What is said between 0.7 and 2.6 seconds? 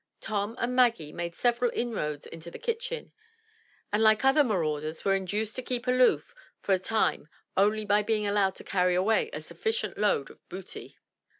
Maggie made several inroads into the